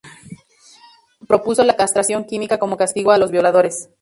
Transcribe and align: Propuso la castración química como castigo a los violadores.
Propuso 1.27 1.63
la 1.63 1.75
castración 1.75 2.25
química 2.25 2.57
como 2.57 2.75
castigo 2.75 3.11
a 3.11 3.19
los 3.19 3.29
violadores. 3.29 3.87